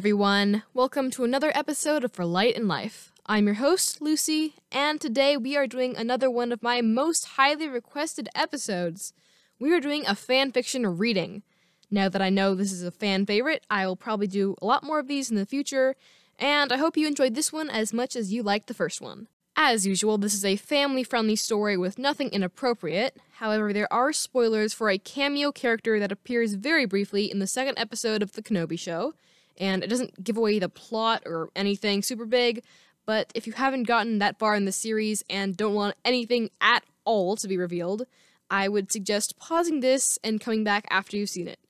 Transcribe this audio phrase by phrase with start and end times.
[0.00, 0.62] Everyone.
[0.72, 3.12] Welcome to another episode of For Light and Life.
[3.26, 7.68] I'm your host, Lucy, and today we are doing another one of my most highly
[7.68, 9.12] requested episodes.
[9.58, 11.42] We are doing a fan fiction reading.
[11.90, 14.82] Now that I know this is a fan favorite, I will probably do a lot
[14.82, 15.96] more of these in the future,
[16.38, 19.28] and I hope you enjoyed this one as much as you liked the first one.
[19.54, 23.18] As usual, this is a family friendly story with nothing inappropriate.
[23.32, 27.78] However, there are spoilers for a cameo character that appears very briefly in the second
[27.78, 29.12] episode of The Kenobi Show,
[29.60, 32.64] and it doesn't give away the plot or anything super big,
[33.06, 36.82] but if you haven't gotten that far in the series and don't want anything at
[37.04, 38.06] all to be revealed,
[38.50, 41.60] I would suggest pausing this and coming back after you've seen it.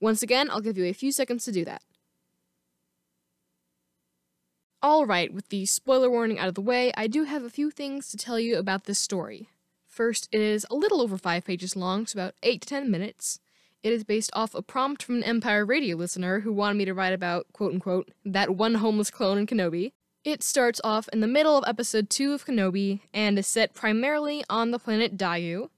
[0.00, 1.82] Once again, I'll give you a few seconds to do that.
[4.84, 8.08] Alright, with the spoiler warning out of the way, I do have a few things
[8.10, 9.48] to tell you about this story.
[9.86, 13.40] First, it is a little over 5 pages long, so about 8 to 10 minutes.
[13.86, 16.92] It is based off a prompt from an Empire radio listener who wanted me to
[16.92, 19.92] write about, quote unquote, that one homeless clone in Kenobi.
[20.24, 24.42] It starts off in the middle of episode 2 of Kenobi and is set primarily
[24.50, 25.68] on the planet Daiyu.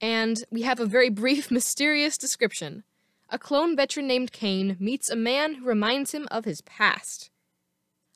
[0.00, 2.84] And we have a very brief, mysterious description.
[3.28, 7.28] A clone veteran named Kane meets a man who reminds him of his past.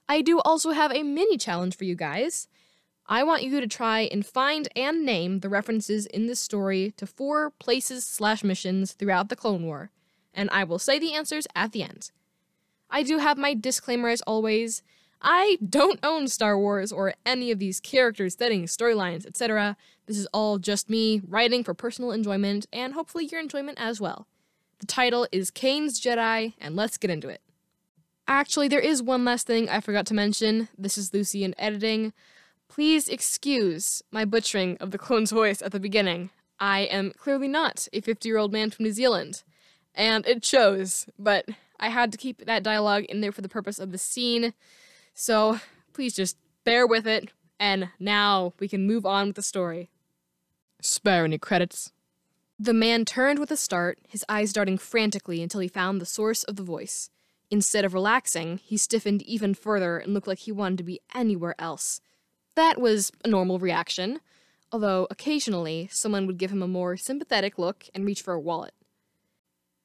[0.08, 2.48] I do also have a mini challenge for you guys.
[3.08, 7.06] I want you to try and find and name the references in this story to
[7.06, 9.90] four places slash missions throughout the Clone War,
[10.34, 12.10] and I will say the answers at the end.
[12.90, 14.82] I do have my disclaimer as always.
[15.22, 19.76] I don't own Star Wars or any of these characters, settings, storylines, etc.
[20.06, 24.26] This is all just me writing for personal enjoyment and hopefully your enjoyment as well.
[24.78, 27.40] The title is Kane's Jedi, and let's get into it.
[28.28, 30.68] Actually, there is one last thing I forgot to mention.
[30.76, 32.12] This is Lucy in editing.
[32.68, 36.30] Please excuse my butchering of the clone's voice at the beginning.
[36.58, 39.42] I am clearly not a 50 year old man from New Zealand.
[39.94, 41.48] And it shows, but
[41.80, 44.52] I had to keep that dialogue in there for the purpose of the scene.
[45.14, 45.60] So
[45.92, 49.88] please just bear with it, and now we can move on with the story.
[50.82, 51.92] Spare any credits.
[52.58, 56.42] The man turned with a start, his eyes darting frantically until he found the source
[56.44, 57.10] of the voice.
[57.50, 61.54] Instead of relaxing, he stiffened even further and looked like he wanted to be anywhere
[61.58, 62.00] else.
[62.56, 64.20] That was a normal reaction,
[64.72, 68.74] although occasionally someone would give him a more sympathetic look and reach for a wallet.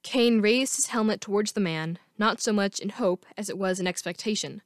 [0.04, 3.80] Kane raised his helmet towards the man, not so much in hope as it was
[3.80, 4.62] in expectation.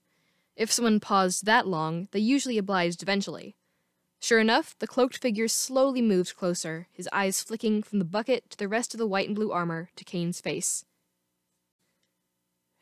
[0.56, 3.56] If someone paused that long, they usually obliged eventually.
[4.22, 8.58] Sure enough, the cloaked figure slowly moved closer, his eyes flicking from the bucket to
[8.58, 10.86] the rest of the white and blue armor to Kane's face.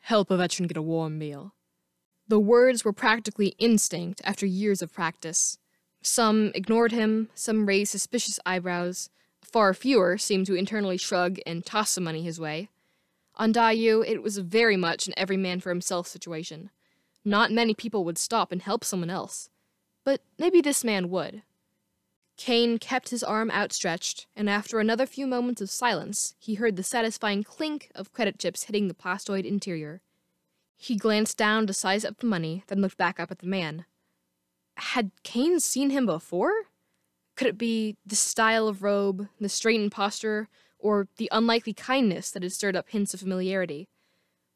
[0.00, 1.53] Help a veteran get a warm meal.
[2.26, 5.58] The words were practically instinct after years of practice.
[6.02, 9.10] Some ignored him, some raised suspicious eyebrows.
[9.42, 12.70] Far fewer seemed to internally shrug and toss some money his way.
[13.36, 16.70] On Daiyu, it was very much an every man for himself situation.
[17.24, 19.50] Not many people would stop and help someone else.
[20.04, 21.42] But maybe this man would.
[22.36, 26.82] Kane kept his arm outstretched, and after another few moments of silence, he heard the
[26.82, 30.00] satisfying clink of credit chips hitting the plastoid interior.
[30.76, 33.86] He glanced down to size up the money, then looked back up at the man.
[34.76, 36.64] Had Kane seen him before?
[37.36, 40.48] Could it be the style of robe, the straightened posture,
[40.78, 43.88] or the unlikely kindness that had stirred up hints of familiarity?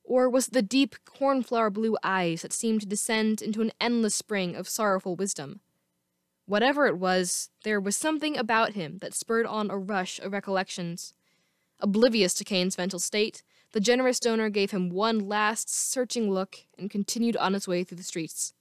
[0.05, 4.15] Or was it the deep cornflower blue eyes that seemed to descend into an endless
[4.15, 5.61] spring of sorrowful wisdom?
[6.47, 11.12] Whatever it was, there was something about him that spurred on a rush of recollections.
[11.81, 13.43] Oblivious to Kane's mental state,
[13.73, 17.99] the generous donor gave him one last, searching look and continued on his way through
[17.99, 18.55] the streets.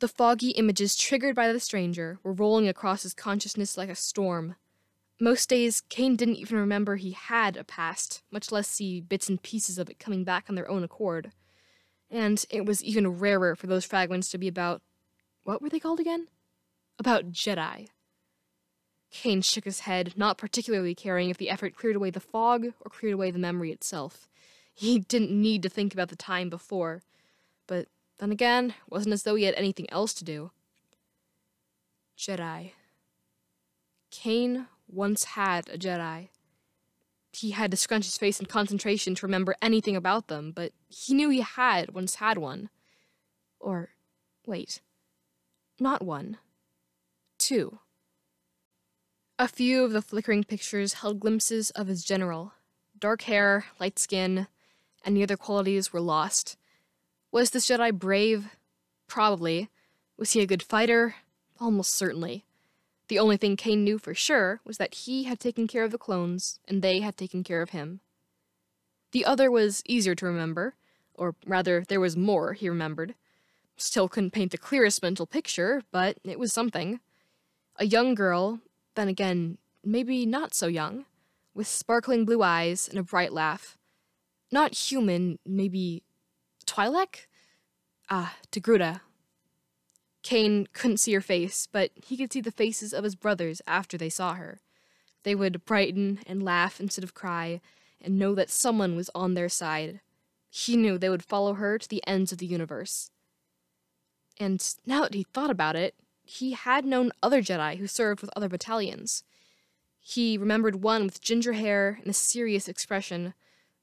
[0.00, 4.56] The foggy images triggered by the stranger were rolling across his consciousness like a storm.
[5.20, 9.42] Most days, Kane didn't even remember he had a past, much less see bits and
[9.42, 11.32] pieces of it coming back on their own accord.
[12.10, 14.82] And it was even rarer for those fragments to be about.
[15.44, 16.28] What were they called again?
[16.98, 17.88] about Jedi.
[19.12, 22.90] Kane shook his head, not particularly caring if the effort cleared away the fog or
[22.90, 24.28] cleared away the memory itself.
[24.74, 27.02] He didn't need to think about the time before.
[27.66, 27.88] But
[28.18, 30.50] then again, it wasn't as though he had anything else to do.
[32.18, 32.72] Jedi.
[34.10, 36.28] Kane once had a Jedi.
[37.32, 41.14] He had to scrunch his face in concentration to remember anything about them, but he
[41.14, 42.68] knew he had once had one.
[43.58, 43.90] Or,
[44.46, 44.80] wait,
[45.78, 46.38] not one
[47.42, 47.80] two.
[49.42, 52.52] A few of the flickering pictures held glimpses of his general.
[52.96, 54.46] Dark hair, light skin,
[55.04, 56.56] any other qualities were lost.
[57.32, 58.54] Was this Jedi brave?
[59.08, 59.68] Probably.
[60.16, 61.16] Was he a good fighter?
[61.58, 62.44] Almost certainly.
[63.08, 65.98] The only thing Kane knew for sure was that he had taken care of the
[65.98, 67.98] clones, and they had taken care of him.
[69.10, 70.76] The other was easier to remember
[71.14, 73.16] Or rather, there was more, he remembered.
[73.76, 77.00] Still couldn't paint the clearest mental picture, but it was something.
[77.74, 78.60] A young girl,
[78.94, 81.04] then again, maybe not so young,
[81.54, 83.76] with sparkling blue eyes and a bright laugh.
[84.50, 86.02] Not human, maybe
[86.66, 87.26] Twi'lek?
[88.10, 89.00] Ah, Togruta.
[90.22, 93.98] Kane couldn't see her face, but he could see the faces of his brothers after
[93.98, 94.60] they saw her.
[95.24, 97.60] They would brighten and laugh instead of cry,
[98.00, 100.00] and know that someone was on their side.
[100.50, 103.10] He knew they would follow her to the ends of the universe.
[104.38, 105.94] And now that he thought about it,
[106.38, 109.22] he had known other Jedi who served with other battalions.
[110.00, 113.34] He remembered one with ginger hair and a serious expression,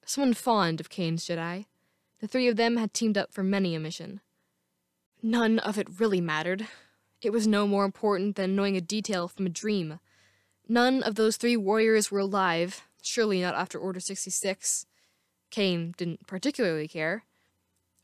[0.05, 1.65] someone fond of Kane's Jedi.
[2.19, 4.21] The three of them had teamed up for many a mission.
[5.21, 6.67] None of it really mattered.
[7.21, 9.99] It was no more important than knowing a detail from a dream.
[10.67, 14.85] None of those three warriors were alive, surely not after Order 66.
[15.51, 17.25] Kane didn't particularly care.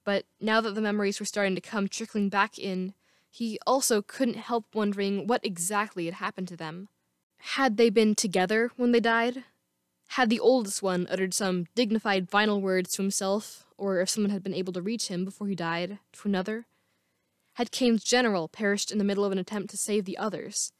[0.04, 2.94] But now that the memories were starting to come trickling back in,
[3.36, 6.88] he also couldn't help wondering what exactly had happened to them.
[7.40, 9.44] Had they been together when they died?
[10.10, 14.42] Had the oldest one uttered some dignified final words to himself, or if someone had
[14.42, 16.66] been able to reach him before he died, to another?
[17.56, 20.72] Had Kane's general perished in the middle of an attempt to save the others?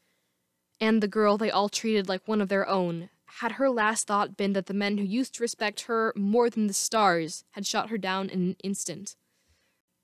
[0.80, 3.10] And the girl they all treated like one of their own,
[3.40, 6.68] had her last thought been that the men who used to respect her more than
[6.68, 9.14] the stars had shot her down in an instant?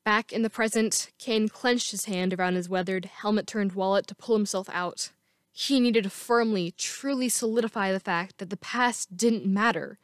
[0.05, 4.17] Back in the present, Kane clenched his hand around his weathered, helmet turned wallet to
[4.17, 5.11] pull himself out.
[5.53, 9.99] He needed to firmly, truly solidify the fact that the past didn't matter.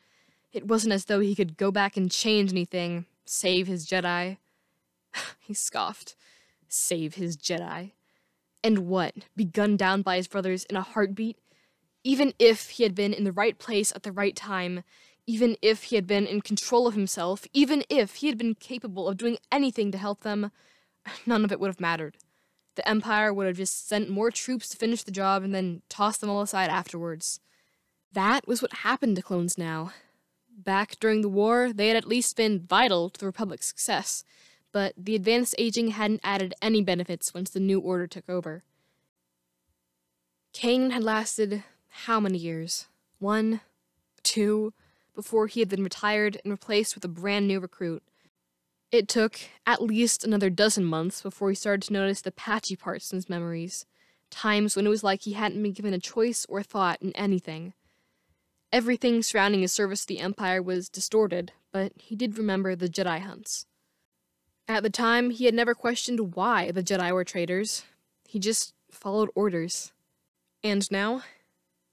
[0.53, 4.37] It wasn't as though he could go back and change anything, save his Jedi.
[5.41, 6.15] he scoffed.
[6.69, 7.93] Save his Jedi.
[8.62, 9.15] And what?
[9.35, 11.39] Be gunned down by his brothers in a heartbeat?
[12.05, 14.85] Even if he had been in the right place at the right time,
[15.29, 19.07] even if he had been in control of himself, even if he had been capable
[19.07, 20.51] of doing anything to help them,
[21.27, 22.17] none of it would have mattered.
[22.77, 26.23] The Empire would have just sent more troops to finish the job and then tossed
[26.23, 27.41] them all aside afterwards.
[28.11, 29.93] That was what happened to clones now.
[30.51, 34.25] Back during the war, they had at least been vital to the Republic's success,
[34.73, 38.63] but the advanced aging hadn't added any benefits once the new order took over.
[40.55, 41.65] Kane had lasted
[42.07, 42.87] how many years?
[43.19, 43.61] One?
[44.23, 44.73] Two?
[45.19, 48.05] Before he had been retired and replaced with a brand new recruit.
[48.93, 53.11] It took at least another dozen months before he started to notice the patchy parts
[53.11, 53.85] in his memories,
[54.31, 57.73] times when it was like he hadn't been given a choice or thought in anything.
[58.73, 63.19] Everything surrounding his service to the Empire was distorted, but he did remember the Jedi
[63.19, 63.67] hunts.
[64.69, 67.82] At the time, he had never questioned why the Jedi were traitors.
[68.29, 69.91] He just followed orders.
[70.62, 71.25] And now?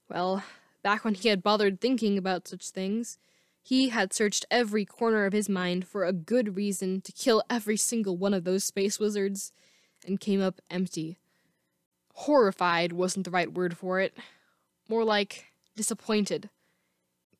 [0.08, 0.44] Well,
[0.86, 3.18] back when he had bothered thinking about such things,
[3.60, 7.76] he had searched every corner of his mind for a good reason to kill every
[7.76, 9.50] single one of those space wizards,
[10.06, 11.18] and came up empty.
[12.14, 14.16] Horrified wasn't the right word for it.
[14.88, 16.50] More like disappointed.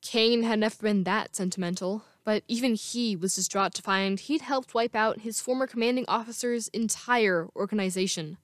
[0.03, 4.75] Kane had never been that sentimental, but even he was distraught to find he'd helped
[4.75, 8.39] wipe out his former commanding officer's entire organization.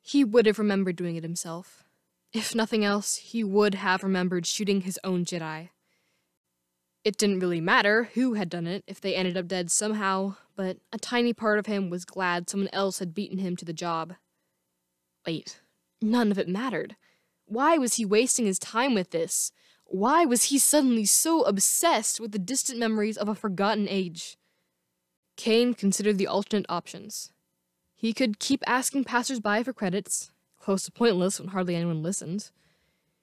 [0.00, 1.85] He would have remembered doing it himself.
[2.36, 5.70] If nothing else, he would have remembered shooting his own Jedi.
[7.02, 10.76] It didn't really matter who had done it if they ended up dead somehow, but
[10.92, 14.16] a tiny part of him was glad someone else had beaten him to the job.
[15.26, 15.62] Wait,
[16.02, 16.96] none of it mattered.
[17.46, 19.50] Why was he wasting his time with this?
[19.86, 24.36] Why was he suddenly so obsessed with the distant memories of a forgotten age?
[25.38, 27.32] Kane considered the alternate options.
[27.94, 30.32] He could keep asking passersby for credits,
[30.66, 32.50] close to pointless when hardly anyone listened.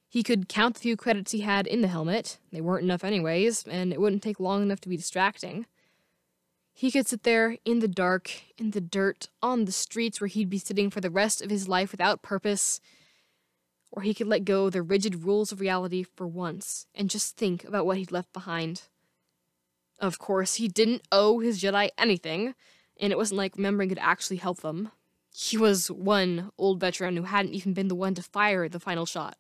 [0.07, 2.37] He could count the few credits he had in the helmet.
[2.53, 5.65] They weren't enough anyways, and it wouldn't take long enough to be distracting.
[6.71, 10.49] He could sit there in the dark, in the dirt, on the streets where he'd
[10.49, 12.79] be sitting for the rest of his life without purpose.
[13.91, 17.65] Or he could let go the rigid rules of reality for once and just think
[17.65, 18.83] about what he'd left behind.
[19.99, 22.55] Of course, he didn't owe his Jedi anything,
[23.01, 24.91] and it wasn't like remembering could actually help them.
[25.35, 29.05] He was one old veteran who hadn't even been the one to fire the final
[29.05, 29.35] shot.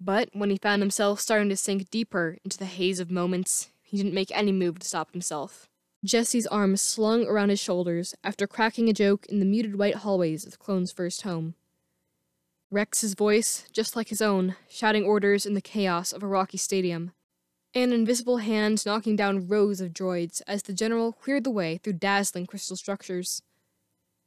[0.00, 3.96] But when he found himself starting to sink deeper into the haze of moments, he
[3.96, 5.68] didn't make any move to stop himself.
[6.04, 10.44] Jesse's arms slung around his shoulders after cracking a joke in the muted white hallways
[10.44, 11.54] of the Clone's first home.
[12.70, 17.12] Rex's voice, just like his own, shouting orders in the chaos of a rocky stadium.
[17.74, 21.94] An invisible hand knocking down rows of droids as the general cleared the way through
[21.94, 23.42] dazzling crystal structures.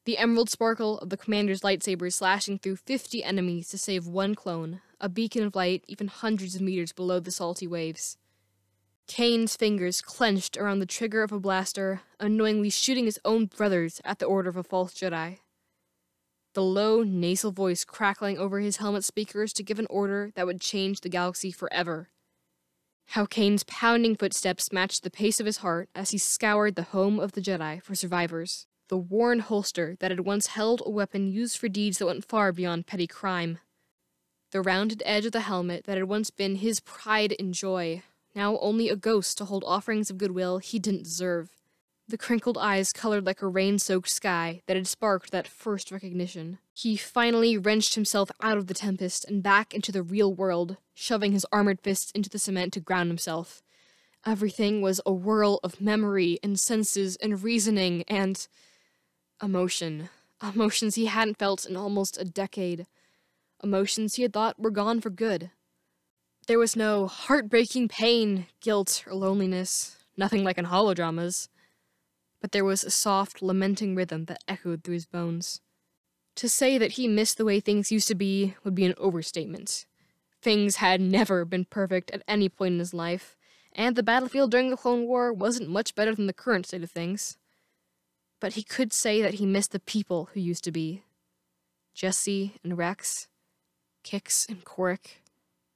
[0.05, 4.81] The emerald sparkle of the commander's lightsabers slashing through 50 enemies to save one clone,
[4.99, 8.17] a beacon of light even hundreds of meters below the salty waves.
[9.07, 14.19] Kane's fingers clenched around the trigger of a blaster, unknowingly shooting his own brothers at
[14.19, 15.39] the order of a false Jedi.
[16.53, 20.59] The low, nasal voice crackling over his helmet speakers to give an order that would
[20.59, 22.09] change the galaxy forever.
[23.07, 27.19] How Kane's pounding footsteps matched the pace of his heart as he scoured the home
[27.21, 28.67] of the Jedi for survivors.
[28.93, 32.51] The worn holster that had once held a weapon used for deeds that went far
[32.51, 33.57] beyond petty crime.
[34.51, 38.03] The rounded edge of the helmet that had once been his pride and joy,
[38.35, 41.57] now only a ghost to hold offerings of goodwill he didn't deserve.
[42.07, 46.59] The crinkled eyes colored like a rain soaked sky that had sparked that first recognition.
[46.71, 51.31] He finally wrenched himself out of the tempest and back into the real world, shoving
[51.31, 53.63] his armored fists into the cement to ground himself.
[54.23, 58.47] Everything was a whirl of memory and senses and reasoning and.
[59.41, 60.09] Emotion.
[60.41, 62.85] Emotions he hadn't felt in almost a decade.
[63.63, 65.51] Emotions he had thought were gone for good.
[66.47, 71.47] There was no heartbreaking pain, guilt, or loneliness, nothing like in holodramas
[72.43, 75.61] but there was a soft, lamenting rhythm that echoed through his bones.
[76.35, 79.85] To say that he missed the way things used to be would be an overstatement.
[80.41, 83.37] Things had never been perfect at any point in his life,
[83.71, 86.91] and the battlefield during the Clone War wasn't much better than the current state of
[86.91, 87.37] things.
[88.43, 91.03] But he could say that he missed the people who used to be.
[91.93, 93.29] Jesse and Rex,
[94.03, 95.21] Kix and Quark,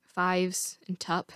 [0.04, 1.32] Fives and Tup.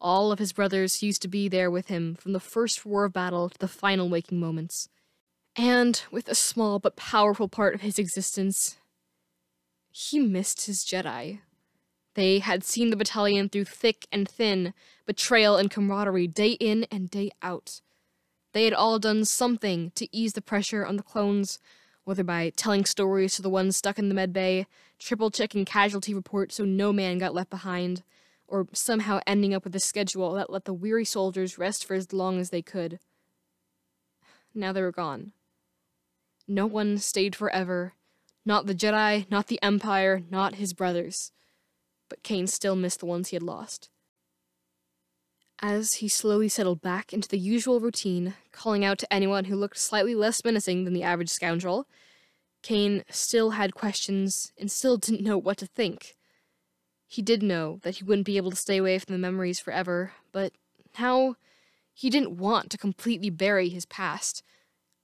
[0.00, 3.12] All of his brothers used to be there with him from the first roar of
[3.12, 4.88] battle to the final waking moments.
[5.56, 8.78] And with a small but powerful part of his existence,
[9.90, 11.40] he missed his Jedi.
[12.14, 14.72] They had seen the battalion through thick and thin,
[15.04, 17.82] betrayal and camaraderie day in and day out.
[18.52, 21.58] They had all done something to ease the pressure on the clones,
[22.04, 24.66] whether by telling stories to the ones stuck in the medbay,
[24.98, 28.02] triple checking casualty reports so no man got left behind,
[28.48, 32.12] or somehow ending up with a schedule that let the weary soldiers rest for as
[32.12, 32.98] long as they could.
[34.52, 35.32] Now they were gone.
[36.48, 37.94] No one stayed forever.
[38.44, 41.30] Not the Jedi, not the Empire, not his brothers.
[42.08, 43.88] But Kane still missed the ones he had lost.
[45.62, 49.78] As he slowly settled back into the usual routine, calling out to anyone who looked
[49.78, 51.86] slightly less menacing than the average scoundrel,
[52.62, 56.16] Kane still had questions and still didn't know what to think.
[57.06, 60.12] He did know that he wouldn't be able to stay away from the memories forever,
[60.32, 60.52] but
[60.98, 61.36] now
[61.92, 64.42] he didn't want to completely bury his past.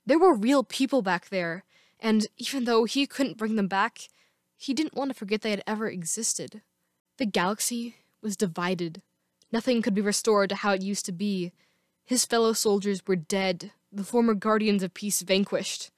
[0.06, 1.64] There were real people back there,
[2.00, 4.08] and even though he couldn't bring them back,
[4.56, 6.62] he didn't want to forget they had ever existed.
[7.18, 9.02] The galaxy was divided.
[9.52, 11.52] Nothing could be restored to how it used to be.
[12.04, 15.90] His fellow soldiers were dead, the former guardians of peace vanquished.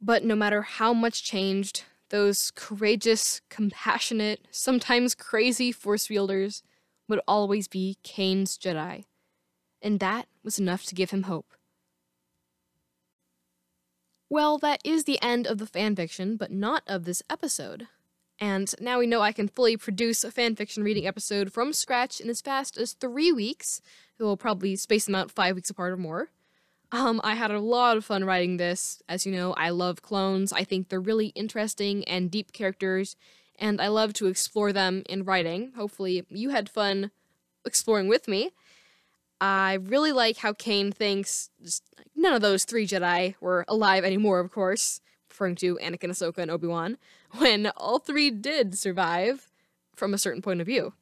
[0.00, 6.62] But no matter how much changed, those courageous, compassionate, sometimes crazy force wielders
[7.08, 9.04] would always be Kane's Jedi,
[9.82, 11.54] and that was enough to give him hope.
[14.30, 17.88] Well, that is the end of the fanfiction, but not of this episode.
[18.40, 22.30] And now we know I can fully produce a fanfiction reading episode from scratch in
[22.30, 23.80] as fast as three weeks.
[24.18, 26.30] We'll probably space them out five weeks apart or more.
[26.90, 29.02] Um, I had a lot of fun writing this.
[29.08, 30.52] As you know, I love clones.
[30.52, 33.16] I think they're really interesting and deep characters,
[33.58, 35.72] and I love to explore them in writing.
[35.76, 37.10] Hopefully, you had fun
[37.64, 38.52] exploring with me.
[39.40, 41.50] I really like how Kane thinks
[42.16, 45.00] none of those three Jedi were alive anymore, of course,
[45.38, 46.98] referring to Anakin, Ahsoka, and Obi Wan,
[47.38, 49.48] when all three did survive
[49.94, 50.94] from a certain point of view.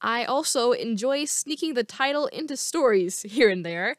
[0.00, 3.96] I also enjoy sneaking the title into stories here and there,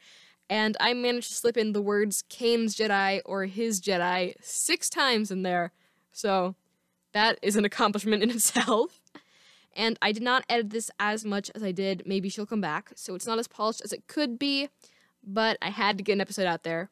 [0.49, 5.31] and I managed to slip in the words Kane's Jedi or his Jedi six times
[5.31, 5.71] in there.
[6.11, 6.55] So
[7.13, 8.99] that is an accomplishment in itself.
[9.75, 12.91] And I did not edit this as much as I did Maybe She'll Come Back,
[12.95, 14.67] so it's not as polished as it could be,
[15.23, 16.91] but I had to get an episode out there.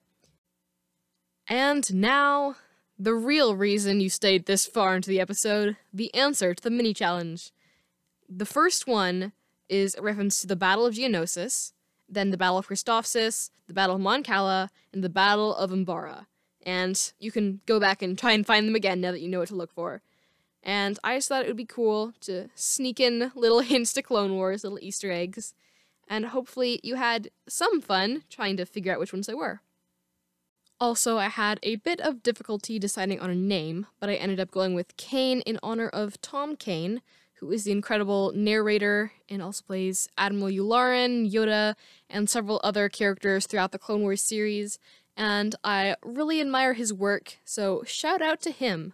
[1.51, 2.55] And now,
[2.97, 6.93] the real reason you stayed this far into the episode the answer to the mini
[6.93, 7.51] challenge.
[8.29, 9.33] The first one
[9.67, 11.73] is a reference to the Battle of Geonosis,
[12.07, 16.27] then the Battle of Christophsis, the Battle of Mon Cala, and the Battle of Umbara.
[16.61, 19.39] And you can go back and try and find them again now that you know
[19.39, 20.01] what to look for.
[20.63, 24.35] And I just thought it would be cool to sneak in little hints to Clone
[24.35, 25.53] Wars, little Easter eggs,
[26.07, 29.59] and hopefully you had some fun trying to figure out which ones they were.
[30.81, 34.49] Also, I had a bit of difficulty deciding on a name, but I ended up
[34.49, 37.03] going with Kane in honor of Tom Kane,
[37.35, 41.75] who is the incredible narrator and also plays Admiral Yularen, Yoda,
[42.09, 44.79] and several other characters throughout the Clone Wars series,
[45.15, 48.93] and I really admire his work, so shout out to him.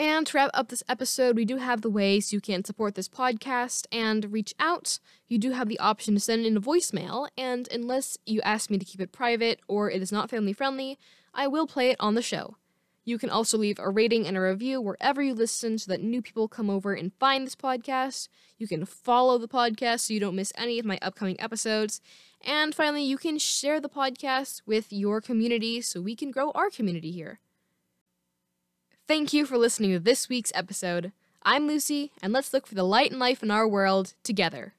[0.00, 3.06] And to wrap up this episode, we do have the ways you can support this
[3.06, 4.98] podcast and reach out.
[5.28, 8.78] You do have the option to send in a voicemail, and unless you ask me
[8.78, 10.98] to keep it private or it is not family friendly,
[11.34, 12.56] I will play it on the show.
[13.04, 16.22] You can also leave a rating and a review wherever you listen so that new
[16.22, 18.28] people come over and find this podcast.
[18.56, 22.00] You can follow the podcast so you don't miss any of my upcoming episodes.
[22.40, 26.70] And finally, you can share the podcast with your community so we can grow our
[26.70, 27.40] community here.
[29.10, 31.10] Thank you for listening to this week's episode.
[31.42, 34.74] I'm Lucy, and let's look for the light and life in our world together.